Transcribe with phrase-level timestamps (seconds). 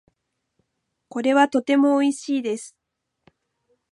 [1.09, 2.75] これはとても美味しいです。